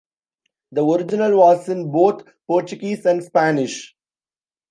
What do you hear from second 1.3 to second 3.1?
was in both Portuguese